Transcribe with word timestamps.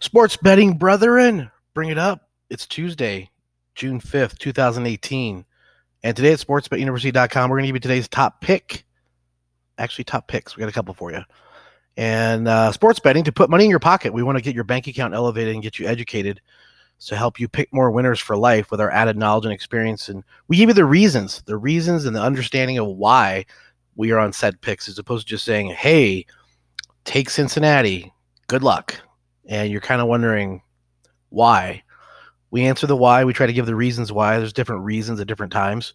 Sports 0.00 0.36
betting 0.36 0.78
brethren, 0.78 1.50
bring 1.74 1.88
it 1.88 1.98
up. 1.98 2.28
It's 2.50 2.66
Tuesday, 2.66 3.30
June 3.74 4.00
5th, 4.00 4.38
2018. 4.38 5.44
And 6.04 6.16
today 6.16 6.32
at 6.32 6.38
sportsbetuniversity.com, 6.38 7.50
we're 7.50 7.56
going 7.56 7.64
to 7.64 7.68
give 7.68 7.76
you 7.76 7.80
today's 7.80 8.06
top 8.06 8.40
pick. 8.40 8.84
Actually, 9.76 10.04
top 10.04 10.28
picks. 10.28 10.56
We 10.56 10.60
got 10.60 10.68
a 10.68 10.72
couple 10.72 10.94
for 10.94 11.10
you. 11.10 11.22
And 11.96 12.46
uh, 12.46 12.70
sports 12.70 13.00
betting 13.00 13.24
to 13.24 13.32
put 13.32 13.50
money 13.50 13.64
in 13.64 13.70
your 13.70 13.80
pocket. 13.80 14.12
We 14.12 14.22
want 14.22 14.38
to 14.38 14.42
get 14.42 14.54
your 14.54 14.62
bank 14.62 14.86
account 14.86 15.14
elevated 15.14 15.54
and 15.54 15.64
get 15.64 15.80
you 15.80 15.88
educated 15.88 16.40
to 17.06 17.16
help 17.16 17.40
you 17.40 17.48
pick 17.48 17.72
more 17.72 17.90
winners 17.90 18.20
for 18.20 18.36
life 18.36 18.70
with 18.70 18.80
our 18.80 18.92
added 18.92 19.16
knowledge 19.16 19.46
and 19.46 19.52
experience. 19.52 20.08
And 20.08 20.22
we 20.46 20.58
give 20.58 20.68
you 20.68 20.74
the 20.74 20.84
reasons, 20.84 21.42
the 21.42 21.56
reasons 21.56 22.04
and 22.04 22.14
the 22.14 22.22
understanding 22.22 22.78
of 22.78 22.86
why 22.86 23.46
we 23.96 24.12
are 24.12 24.20
on 24.20 24.32
said 24.32 24.60
picks, 24.60 24.88
as 24.88 25.00
opposed 25.00 25.26
to 25.26 25.30
just 25.30 25.44
saying, 25.44 25.70
hey, 25.70 26.24
take 27.04 27.30
Cincinnati. 27.30 28.12
Good 28.46 28.62
luck 28.62 29.00
and 29.48 29.72
you're 29.72 29.80
kind 29.80 30.00
of 30.00 30.06
wondering 30.06 30.62
why. 31.30 31.82
We 32.50 32.64
answer 32.64 32.86
the 32.86 32.96
why. 32.96 33.24
We 33.24 33.32
try 33.32 33.46
to 33.46 33.52
give 33.52 33.66
the 33.66 33.74
reasons 33.74 34.12
why. 34.12 34.38
There's 34.38 34.52
different 34.52 34.84
reasons 34.84 35.20
at 35.20 35.26
different 35.26 35.52
times. 35.52 35.94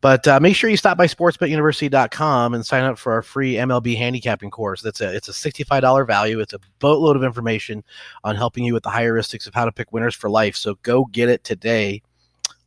But 0.00 0.26
uh, 0.26 0.40
make 0.40 0.56
sure 0.56 0.70
you 0.70 0.78
stop 0.78 0.96
by 0.96 1.06
sportsbetuniversity.com 1.06 2.54
and 2.54 2.64
sign 2.64 2.84
up 2.84 2.98
for 2.98 3.12
our 3.12 3.22
free 3.22 3.54
MLB 3.54 3.96
handicapping 3.96 4.50
course. 4.50 4.80
That's 4.80 5.00
a 5.02 5.14
it's 5.14 5.28
a 5.28 5.32
$65 5.32 6.06
value. 6.06 6.40
It's 6.40 6.54
a 6.54 6.60
boatload 6.78 7.16
of 7.16 7.22
information 7.22 7.84
on 8.24 8.34
helping 8.34 8.64
you 8.64 8.72
with 8.72 8.84
the 8.84 8.90
heuristics 8.90 9.46
of 9.46 9.52
how 9.52 9.66
to 9.66 9.72
pick 9.72 9.92
winners 9.92 10.14
for 10.14 10.30
life. 10.30 10.56
So 10.56 10.76
go 10.82 11.04
get 11.04 11.28
it 11.28 11.44
today. 11.44 12.02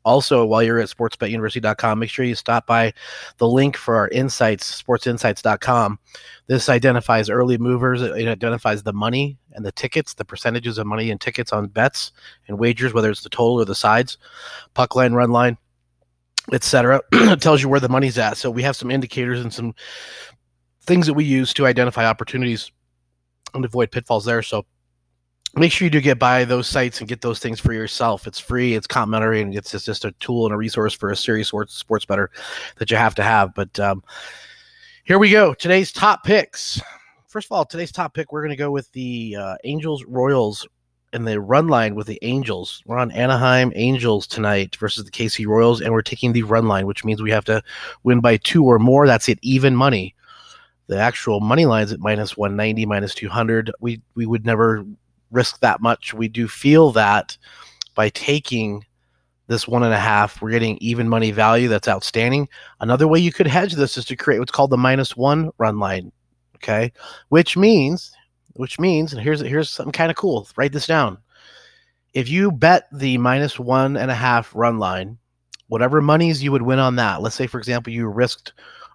Also, 0.06 0.46
while 0.46 0.62
you're 0.62 0.80
at 0.80 0.90
sportsbetuniversity.com, 0.90 1.98
make 1.98 2.10
sure 2.10 2.26
you 2.26 2.36
stop 2.36 2.68
by 2.68 2.94
the 3.38 3.48
link 3.48 3.78
for 3.78 3.96
our 3.96 4.10
insights, 4.10 4.84
sportsinsights.com. 4.84 5.98
This 6.48 6.68
identifies 6.68 7.30
early 7.30 7.58
movers, 7.58 8.02
it 8.02 8.28
identifies 8.28 8.84
the 8.84 8.94
money 8.94 9.38
and 9.56 9.66
the 9.66 9.72
tickets, 9.72 10.14
the 10.14 10.26
percentages 10.26 10.78
of 10.78 10.88
money 10.88 11.12
and 11.12 11.20
tickets 11.20 11.54
on 11.54 11.68
bets 11.68 12.12
and 12.48 12.60
wagers, 12.60 12.94
whether 12.94 13.10
it's 13.10 13.24
the 13.24 13.30
total 13.30 13.56
or 13.56 13.66
the 13.66 13.76
sides, 13.76 14.18
puck 14.74 14.96
line, 14.96 15.14
run 15.14 15.32
line, 15.32 15.58
etc. 16.52 17.02
tells 17.40 17.62
you 17.62 17.70
where 17.70 17.80
the 17.80 17.90
money's 17.90 18.18
at. 18.18 18.38
So 18.38 18.52
we 18.52 18.64
have 18.64 18.76
some 18.76 18.92
indicators 18.92 19.42
and 19.42 19.54
some 19.54 19.74
things 20.82 21.08
that 21.08 21.14
we 21.14 21.24
use 21.24 21.54
to 21.54 21.66
identify 21.66 22.06
opportunities 22.06 22.72
and 23.54 23.64
avoid 23.64 23.92
pitfalls 23.92 24.26
there. 24.26 24.42
So 24.42 24.66
make 25.56 25.72
sure 25.72 25.86
you 25.86 25.92
do 25.92 26.02
get 26.02 26.20
by 26.20 26.46
those 26.46 26.68
sites 26.68 27.00
and 27.00 27.08
get 27.08 27.22
those 27.22 27.40
things 27.40 27.60
for 27.60 27.74
yourself. 27.74 28.28
It's 28.28 28.40
free, 28.40 28.74
it's 28.74 28.88
complimentary, 28.88 29.42
and 29.42 29.56
it's 29.56 29.72
just, 29.72 30.06
a 30.06 30.12
tool 30.14 30.46
and 30.46 30.54
a 30.54 30.58
resource 30.58 30.94
for 30.94 31.12
a 31.12 31.16
serious 31.16 31.50
sports, 31.50 31.74
sports 31.74 32.06
better 32.06 32.32
that 32.78 32.92
you 32.92 32.98
have 32.98 33.16
to 33.16 33.24
have. 33.24 33.54
But 33.54 33.80
um, 33.80 34.04
here 35.04 35.20
we 35.20 35.30
go. 35.30 35.54
Today's 35.54 35.92
top 35.92 36.24
picks. 36.24 36.82
First 37.34 37.48
of 37.48 37.54
all, 37.54 37.66
today's 37.66 37.92
top 37.92 38.14
pick, 38.14 38.32
we're 38.32 38.44
going 38.44 38.52
to 38.52 38.56
go 38.56 38.70
with 38.70 38.92
the 38.92 39.36
uh, 39.40 39.56
Angels 39.64 40.06
Royals 40.06 40.68
and 41.14 41.28
the 41.28 41.42
run 41.42 41.68
line 41.68 41.96
with 41.96 42.06
the 42.06 42.20
Angels. 42.22 42.84
We're 42.86 43.00
on 43.00 43.10
Anaheim 43.10 43.72
Angels 43.74 44.28
tonight 44.28 44.76
versus 44.76 45.04
the 45.04 45.10
KC 45.10 45.48
Royals, 45.48 45.82
and 45.82 45.92
we're 45.92 46.04
taking 46.04 46.32
the 46.32 46.44
run 46.44 46.68
line, 46.68 46.86
which 46.86 47.04
means 47.04 47.24
we 47.24 47.32
have 47.32 47.46
to 47.46 47.64
win 48.04 48.20
by 48.20 48.38
two 48.38 48.64
or 48.64 48.78
more. 48.78 49.08
That's 49.08 49.28
it, 49.30 49.40
even 49.42 49.76
money. 49.76 50.14
The 50.86 51.00
actual 51.00 51.40
money 51.40 51.66
lines 51.66 51.92
at 51.92 52.00
minus 52.00 52.38
190, 52.38 52.86
minus 52.86 53.16
200. 53.16 53.72
We 53.80 54.00
we 54.14 54.28
would 54.28 54.46
never 54.46 54.86
risk 55.32 55.60
that 55.62 55.82
much. 55.82 56.14
We 56.14 56.28
do 56.28 56.48
feel 56.48 56.92
that 56.92 57.36
by 57.96 58.10
taking 58.10 58.86
this 59.48 59.68
one 59.68 59.82
and 59.82 59.92
a 59.96 60.00
half, 60.00 60.40
we're 60.40 60.52
getting 60.52 60.78
even 60.82 61.10
money 61.10 61.32
value. 61.32 61.68
That's 61.68 61.88
outstanding. 61.88 62.48
Another 62.80 63.08
way 63.08 63.18
you 63.18 63.32
could 63.32 63.48
hedge 63.48 63.74
this 63.74 63.98
is 63.98 64.06
to 64.06 64.16
create 64.16 64.38
what's 64.38 64.52
called 64.52 64.70
the 64.70 64.78
minus 64.78 65.18
one 65.18 65.50
run 65.58 65.80
line. 65.80 66.12
Okay. 66.64 66.94
Which 67.30 67.58
means, 67.58 68.14
which 68.54 68.80
means, 68.80 69.14
and 69.14 69.22
here's 69.22 69.42
here's 69.42 69.70
something 69.70 69.92
kind 69.92 70.10
of 70.10 70.18
cool. 70.18 70.48
Write 70.56 70.72
this 70.72 70.88
down. 70.88 71.18
If 72.14 72.30
you 72.30 72.52
bet 72.52 72.88
the 72.92 73.18
minus 73.18 73.60
one 73.60 73.98
and 73.98 74.10
a 74.10 74.16
half 74.16 74.54
run 74.56 74.80
line, 74.80 75.18
whatever 75.68 76.02
monies 76.02 76.44
you 76.44 76.52
would 76.52 76.62
win 76.62 76.80
on 76.80 76.96
that, 76.98 77.22
let's 77.22 77.36
say 77.36 77.48
for 77.48 77.58
example 77.58 77.92
you 77.92 78.08
risked 78.08 78.54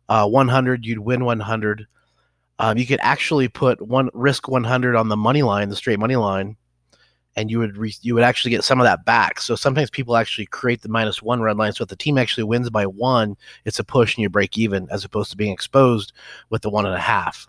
uh, 0.09 0.27
100, 0.27 0.87
you'd 0.87 1.01
win 1.01 1.25
100 1.25 1.87
um, 2.59 2.77
you 2.77 2.87
could 2.87 2.99
actually 3.03 3.49
put 3.49 3.81
one 3.81 4.11
risk 4.15 4.49
100 4.49 4.97
on 4.97 5.09
the 5.09 5.17
money 5.17 5.43
line, 5.43 5.69
the 5.69 5.77
straight 5.77 5.99
money 5.99 6.17
line, 6.17 6.57
and 7.37 7.51
you 7.51 7.59
would 7.61 7.77
re- 7.77 7.95
you 8.03 8.15
would 8.15 8.25
actually 8.25 8.51
get 8.51 8.65
some 8.65 8.81
of 8.81 8.85
that 8.85 9.05
back. 9.05 9.41
So 9.41 9.55
sometimes 9.55 9.91
people 9.91 10.17
actually 10.17 10.47
create 10.47 10.83
the 10.83 10.89
minus 10.89 11.23
one 11.23 11.41
run 11.41 11.57
line. 11.57 11.73
So 11.73 11.83
if 11.83 11.89
the 11.89 11.97
team 11.97 12.19
actually 12.19 12.45
wins 12.45 12.69
by 12.69 12.87
one, 12.87 13.37
it's 13.65 13.79
a 13.79 13.85
push 13.85 14.17
and 14.17 14.23
you 14.23 14.29
break 14.29 14.59
even, 14.59 14.89
as 14.91 15.05
opposed 15.05 15.31
to 15.31 15.37
being 15.37 15.53
exposed 15.53 16.13
with 16.51 16.63
the 16.63 16.71
one 16.71 16.85
and 16.85 16.95
a 16.95 17.01
half. 17.01 17.47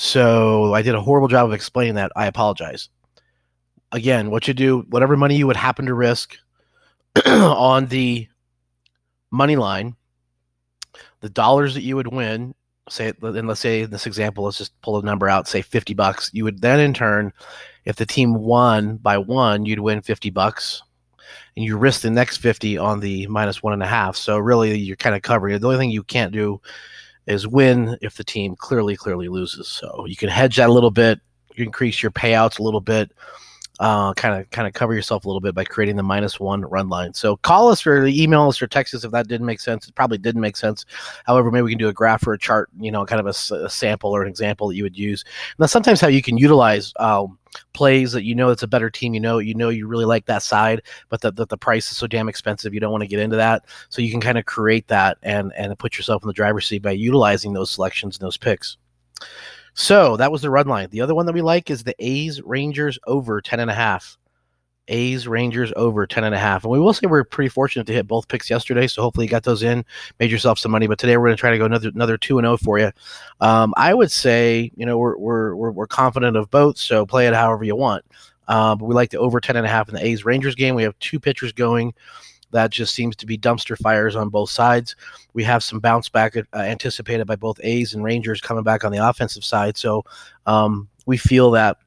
So 0.00 0.74
I 0.74 0.82
did 0.82 0.94
a 0.94 1.00
horrible 1.00 1.26
job 1.26 1.48
of 1.48 1.52
explaining 1.52 1.96
that. 1.96 2.12
I 2.14 2.26
apologize. 2.28 2.88
Again, 3.90 4.30
what 4.30 4.46
you 4.46 4.54
do, 4.54 4.86
whatever 4.90 5.16
money 5.16 5.34
you 5.34 5.48
would 5.48 5.56
happen 5.56 5.86
to 5.86 5.94
risk 5.94 6.36
on 7.26 7.86
the 7.86 8.28
money 9.32 9.56
line, 9.56 9.96
the 11.18 11.28
dollars 11.28 11.74
that 11.74 11.82
you 11.82 11.96
would 11.96 12.14
win 12.14 12.54
say 12.88 13.12
and 13.22 13.48
let's 13.48 13.58
say 13.58 13.82
in 13.82 13.90
this 13.90 14.06
example 14.06 14.44
let's 14.44 14.56
just 14.56 14.80
pull 14.80 14.98
a 14.98 15.02
number 15.02 15.28
out 15.28 15.46
say 15.46 15.60
50 15.60 15.92
bucks 15.92 16.30
you 16.32 16.42
would 16.42 16.62
then 16.62 16.80
in 16.80 16.94
turn 16.94 17.34
if 17.84 17.96
the 17.96 18.06
team 18.06 18.32
won 18.34 18.96
by 18.96 19.18
one 19.18 19.66
you'd 19.66 19.80
win 19.80 20.00
50 20.00 20.30
bucks 20.30 20.80
and 21.54 21.66
you 21.66 21.76
risk 21.76 22.00
the 22.00 22.10
next 22.10 22.38
50 22.38 22.78
on 22.78 23.00
the 23.00 23.26
minus 23.26 23.62
one 23.62 23.74
and 23.74 23.82
a 23.82 23.86
half 23.86 24.16
so 24.16 24.38
really 24.38 24.78
you're 24.78 24.96
kind 24.96 25.14
of 25.14 25.20
covering 25.20 25.58
the 25.58 25.66
only 25.66 25.76
thing 25.76 25.90
you 25.90 26.02
can't 26.02 26.32
do 26.32 26.62
is 27.28 27.46
win 27.46 27.96
if 28.02 28.16
the 28.16 28.24
team 28.24 28.56
clearly 28.56 28.96
clearly 28.96 29.28
loses 29.28 29.68
so 29.68 30.04
you 30.06 30.16
can 30.16 30.28
hedge 30.28 30.56
that 30.56 30.68
a 30.68 30.72
little 30.72 30.90
bit 30.90 31.20
you 31.54 31.64
increase 31.64 32.02
your 32.02 32.10
payouts 32.10 32.58
a 32.58 32.62
little 32.62 32.80
bit 32.80 33.12
kind 33.78 34.40
of 34.40 34.50
kind 34.50 34.66
of 34.66 34.74
cover 34.74 34.94
yourself 34.94 35.24
a 35.24 35.28
little 35.28 35.40
bit 35.40 35.54
by 35.54 35.64
creating 35.64 35.96
the 35.96 36.02
minus 36.02 36.40
one 36.40 36.62
run 36.62 36.88
line. 36.88 37.14
So 37.14 37.36
call 37.36 37.68
us 37.68 37.86
or 37.86 38.06
email 38.06 38.48
us 38.48 38.60
or 38.60 38.66
text 38.66 38.94
us 38.94 39.04
if 39.04 39.12
that 39.12 39.28
didn't 39.28 39.46
make 39.46 39.60
sense. 39.60 39.86
It 39.88 39.94
probably 39.94 40.18
didn't 40.18 40.40
make 40.40 40.56
sense. 40.56 40.84
However, 41.24 41.50
maybe 41.50 41.62
we 41.62 41.70
can 41.70 41.78
do 41.78 41.88
a 41.88 41.92
graph 41.92 42.26
or 42.26 42.32
a 42.32 42.38
chart, 42.38 42.70
you 42.78 42.90
know, 42.90 43.04
kind 43.06 43.20
of 43.20 43.26
a, 43.26 43.54
a 43.64 43.70
sample 43.70 44.10
or 44.10 44.22
an 44.22 44.28
example 44.28 44.68
that 44.68 44.76
you 44.76 44.82
would 44.82 44.98
use. 44.98 45.24
Now, 45.58 45.66
sometimes 45.66 46.00
how 46.00 46.08
you 46.08 46.22
can 46.22 46.38
utilize 46.38 46.92
um, 46.98 47.37
plays 47.72 48.12
that 48.12 48.24
you 48.24 48.34
know 48.34 48.50
it's 48.50 48.62
a 48.62 48.68
better 48.68 48.90
team. 48.90 49.14
You 49.14 49.20
know, 49.20 49.38
you 49.38 49.54
know 49.54 49.68
you 49.68 49.86
really 49.86 50.04
like 50.04 50.26
that 50.26 50.42
side, 50.42 50.82
but 51.08 51.20
that 51.22 51.36
the, 51.36 51.46
the 51.46 51.56
price 51.56 51.90
is 51.90 51.96
so 51.96 52.06
damn 52.06 52.28
expensive, 52.28 52.74
you 52.74 52.80
don't 52.80 52.92
want 52.92 53.02
to 53.02 53.08
get 53.08 53.20
into 53.20 53.36
that. 53.36 53.64
So 53.88 54.02
you 54.02 54.10
can 54.10 54.20
kind 54.20 54.38
of 54.38 54.46
create 54.46 54.88
that 54.88 55.18
and 55.22 55.52
and 55.56 55.78
put 55.78 55.96
yourself 55.96 56.22
in 56.22 56.26
the 56.26 56.32
driver's 56.32 56.66
seat 56.66 56.82
by 56.82 56.92
utilizing 56.92 57.52
those 57.52 57.70
selections 57.70 58.16
and 58.16 58.26
those 58.26 58.36
picks. 58.36 58.76
So 59.74 60.16
that 60.16 60.32
was 60.32 60.42
the 60.42 60.50
run 60.50 60.66
line. 60.66 60.88
The 60.90 61.00
other 61.00 61.14
one 61.14 61.26
that 61.26 61.34
we 61.34 61.42
like 61.42 61.70
is 61.70 61.84
the 61.84 61.94
A's 62.00 62.42
Rangers 62.42 62.98
over 63.06 63.40
10 63.40 63.60
and 63.60 63.70
a 63.70 63.74
half. 63.74 64.18
A's 64.88 65.28
Rangers 65.28 65.72
over 65.76 66.06
10 66.06 66.24
and 66.24 66.34
a 66.34 66.38
half. 66.38 66.64
And 66.64 66.72
we 66.72 66.80
will 66.80 66.92
say 66.92 67.06
we're 67.06 67.24
pretty 67.24 67.48
fortunate 67.48 67.86
to 67.86 67.92
hit 67.92 68.06
both 68.06 68.28
picks 68.28 68.50
yesterday. 68.50 68.86
So 68.86 69.02
hopefully 69.02 69.26
you 69.26 69.30
got 69.30 69.44
those 69.44 69.62
in, 69.62 69.84
made 70.18 70.30
yourself 70.30 70.58
some 70.58 70.72
money. 70.72 70.86
But 70.86 70.98
today 70.98 71.16
we're 71.16 71.26
going 71.26 71.36
to 71.36 71.40
try 71.40 71.50
to 71.50 71.58
go 71.58 71.66
another 71.66 71.90
another 71.94 72.18
2 72.18 72.38
and 72.38 72.46
0 72.46 72.56
for 72.58 72.78
you. 72.78 72.90
Um, 73.40 73.74
I 73.76 73.94
would 73.94 74.10
say, 74.10 74.72
you 74.76 74.86
know, 74.86 74.98
we're, 74.98 75.16
we're, 75.16 75.54
we're, 75.54 75.70
we're 75.70 75.86
confident 75.86 76.36
of 76.36 76.50
both. 76.50 76.78
So 76.78 77.06
play 77.06 77.26
it 77.26 77.34
however 77.34 77.64
you 77.64 77.76
want. 77.76 78.04
Uh, 78.48 78.74
but 78.74 78.86
we 78.86 78.94
like 78.94 79.10
the 79.10 79.18
over 79.18 79.40
10 79.40 79.56
and 79.56 79.66
a 79.66 79.68
half 79.68 79.88
in 79.88 79.94
the 79.94 80.04
A's 80.04 80.24
Rangers 80.24 80.54
game. 80.54 80.74
We 80.74 80.82
have 80.82 80.98
two 80.98 81.20
pitchers 81.20 81.52
going 81.52 81.92
that 82.50 82.70
just 82.70 82.94
seems 82.94 83.16
to 83.16 83.26
be 83.26 83.36
dumpster 83.36 83.76
fires 83.76 84.16
on 84.16 84.28
both 84.30 84.50
sides. 84.50 84.96
We 85.34 85.44
have 85.44 85.62
some 85.62 85.80
bounce 85.80 86.08
back 86.08 86.36
uh, 86.36 86.42
anticipated 86.56 87.26
by 87.26 87.36
both 87.36 87.60
A's 87.62 87.94
and 87.94 88.02
Rangers 88.02 88.40
coming 88.40 88.64
back 88.64 88.84
on 88.84 88.92
the 88.92 89.06
offensive 89.06 89.44
side. 89.44 89.76
So 89.76 90.04
um, 90.46 90.88
we 91.06 91.16
feel 91.16 91.50
that 91.52 91.78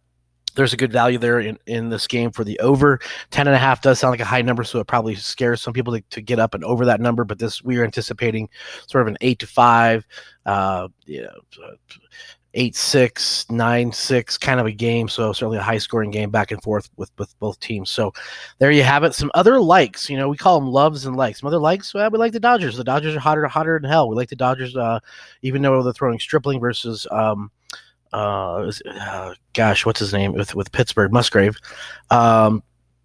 there's 0.55 0.73
a 0.73 0.77
good 0.77 0.91
value 0.91 1.17
there 1.17 1.39
in, 1.39 1.57
in 1.65 1.89
this 1.89 2.07
game 2.07 2.31
for 2.31 2.43
the 2.43 2.59
over. 2.59 2.99
10 3.31 3.47
and 3.47 3.55
a 3.55 3.59
half 3.59 3.81
does 3.81 3.99
sound 3.99 4.11
like 4.11 4.19
a 4.19 4.25
high 4.25 4.41
number 4.41 4.63
so 4.63 4.79
it 4.79 4.87
probably 4.87 5.15
scares 5.15 5.61
some 5.61 5.73
people 5.73 5.93
to, 5.93 6.01
to 6.09 6.21
get 6.21 6.39
up 6.39 6.53
and 6.53 6.63
over 6.63 6.85
that 6.85 7.01
number 7.01 7.23
but 7.23 7.39
this 7.39 7.63
we 7.63 7.77
are 7.77 7.83
anticipating 7.83 8.49
sort 8.87 9.01
of 9.01 9.07
an 9.07 9.17
eight 9.21 9.39
to 9.39 9.47
five 9.47 10.05
uh, 10.45 10.87
you 11.05 11.23
know, 11.23 11.31
eight 12.53 12.75
six 12.75 13.45
nine 13.49 13.91
six 13.91 14.37
kind 14.37 14.59
of 14.59 14.65
a 14.65 14.71
game 14.71 15.07
so 15.07 15.31
certainly 15.31 15.57
a 15.57 15.61
high 15.61 15.77
scoring 15.77 16.11
game 16.11 16.29
back 16.29 16.51
and 16.51 16.61
forth 16.61 16.89
with 16.97 17.11
with 17.17 17.37
both 17.39 17.59
teams. 17.59 17.89
So 17.89 18.13
there 18.59 18.71
you 18.71 18.83
have 18.83 19.03
it. 19.03 19.13
Some 19.13 19.31
other 19.33 19.59
likes 19.59 20.09
you 20.09 20.17
know 20.17 20.27
we 20.27 20.37
call 20.37 20.59
them 20.59 20.69
loves 20.69 21.05
and 21.05 21.15
likes. 21.15 21.39
Some 21.39 21.47
other 21.47 21.59
likes 21.59 21.93
well, 21.93 22.09
we 22.09 22.17
like 22.17 22.33
the 22.33 22.39
dodgers. 22.39 22.75
The 22.75 22.83
dodgers 22.83 23.15
are 23.15 23.19
hotter 23.19 23.47
hotter 23.47 23.79
than 23.79 23.89
hell. 23.89 24.09
We 24.09 24.15
like 24.15 24.29
the 24.29 24.35
dodgers 24.35 24.75
uh, 24.75 24.99
even 25.41 25.61
though 25.61 25.81
they're 25.81 25.93
throwing 25.93 26.19
stripling 26.19 26.59
versus 26.59 27.07
um, 27.11 27.51
uh, 28.13 28.71
uh, 28.99 29.33
gosh 29.53 29.85
what's 29.85 29.99
his 29.99 30.13
name 30.13 30.33
with 30.33 30.55
with 30.55 30.71
pittsburgh 30.71 31.11
musgrove 31.11 31.55
um, 32.09 32.61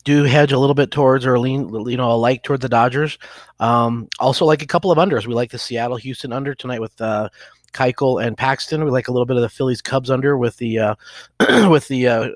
do 0.07 0.23
hedge 0.23 0.53
a 0.53 0.59
little 0.59 0.75
bit 0.75 0.93
towards 0.93 1.27
or 1.27 1.37
lean, 1.39 1.69
you 1.89 1.97
know, 1.97 2.13
a 2.13 2.15
like 2.15 2.45
toward 2.45 2.61
the 2.61 2.69
Dodgers. 2.69 3.19
Um, 3.59 4.09
also, 4.21 4.47
like 4.47 4.63
a 4.63 4.67
couple 4.67 4.93
of 4.93 4.99
unders. 4.99 5.27
We 5.27 5.35
like 5.35 5.51
the 5.51 5.59
Seattle 5.59 5.97
Houston 5.97 6.33
under 6.33 6.55
tonight 6.55 6.81
with 6.81 6.99
uh, 7.01 7.29
Keuchel 7.73 8.25
and 8.25 8.39
Paxton. 8.39 8.85
We 8.85 8.91
like 8.93 9.09
a 9.09 9.13
little 9.13 9.27
bit 9.27 9.37
of 9.37 9.43
the 9.43 9.49
Phillies 9.49 9.83
Cubs 9.83 10.09
under 10.09 10.39
with 10.39 10.57
the 10.59 10.79
uh, 10.79 10.95
with 11.69 11.89
the 11.89 12.07
uh, 12.07 12.29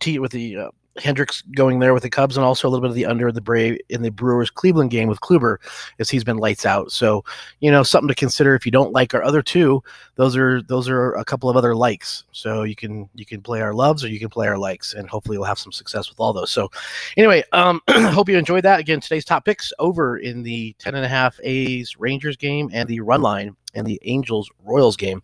T 0.00 0.18
with 0.18 0.32
the 0.32 0.56
uh, 0.56 0.70
Hendricks 0.98 1.42
going 1.54 1.78
there 1.78 1.94
with 1.94 2.02
the 2.02 2.10
Cubs, 2.10 2.36
and 2.36 2.44
also 2.44 2.68
a 2.68 2.70
little 2.70 2.82
bit 2.82 2.90
of 2.90 2.94
the 2.94 3.06
under 3.06 3.32
the 3.32 3.40
Brave 3.40 3.80
in 3.88 4.02
the 4.02 4.10
Brewers 4.10 4.50
Cleveland 4.50 4.90
game 4.90 5.08
with 5.08 5.20
Kluber, 5.20 5.56
as 5.98 6.10
he's 6.10 6.24
been 6.24 6.36
lights 6.36 6.66
out. 6.66 6.92
So, 6.92 7.24
you 7.60 7.70
know, 7.70 7.82
something 7.82 8.08
to 8.08 8.14
consider 8.14 8.54
if 8.54 8.66
you 8.66 8.72
don't 8.72 8.92
like 8.92 9.14
our 9.14 9.22
other 9.22 9.42
two. 9.42 9.82
Those 10.16 10.36
are 10.36 10.62
those 10.62 10.88
are 10.88 11.14
a 11.14 11.24
couple 11.24 11.48
of 11.48 11.56
other 11.56 11.74
likes. 11.74 12.24
So 12.32 12.64
you 12.64 12.76
can 12.76 13.08
you 13.14 13.24
can 13.24 13.40
play 13.40 13.60
our 13.62 13.72
loves 13.72 14.04
or 14.04 14.08
you 14.08 14.18
can 14.18 14.28
play 14.28 14.46
our 14.48 14.58
likes, 14.58 14.94
and 14.94 15.08
hopefully 15.08 15.38
we'll 15.38 15.46
have 15.46 15.58
some 15.58 15.72
success 15.72 16.10
with 16.10 16.20
all 16.20 16.32
those. 16.32 16.50
So, 16.50 16.70
anyway, 17.16 17.42
um, 17.52 17.80
hope 17.90 18.28
you 18.28 18.36
enjoyed 18.36 18.64
that. 18.64 18.80
Again, 18.80 19.00
today's 19.00 19.24
top 19.24 19.44
picks 19.44 19.72
over 19.78 20.18
in 20.18 20.42
the 20.42 20.74
ten 20.78 20.94
and 20.94 21.04
a 21.04 21.08
half 21.08 21.40
A's 21.42 21.98
Rangers 21.98 22.36
game 22.36 22.70
and 22.72 22.88
the 22.88 23.00
run 23.00 23.22
line 23.22 23.56
and 23.74 23.86
the 23.86 23.98
Angels 24.04 24.50
Royals 24.64 24.96
game. 24.96 25.22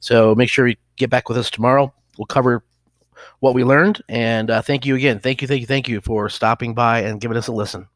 So 0.00 0.34
make 0.34 0.48
sure 0.48 0.66
you 0.66 0.76
get 0.96 1.10
back 1.10 1.28
with 1.28 1.36
us 1.36 1.50
tomorrow. 1.50 1.92
We'll 2.18 2.26
cover 2.26 2.64
what 3.40 3.54
we 3.54 3.64
learned. 3.64 4.02
And 4.08 4.50
uh, 4.50 4.62
thank 4.62 4.86
you 4.86 4.94
again. 4.94 5.20
Thank 5.20 5.42
you, 5.42 5.48
thank 5.48 5.60
you, 5.60 5.66
thank 5.66 5.88
you 5.88 6.00
for 6.00 6.28
stopping 6.28 6.74
by 6.74 7.00
and 7.00 7.20
giving 7.20 7.36
us 7.36 7.48
a 7.48 7.52
listen. 7.52 7.88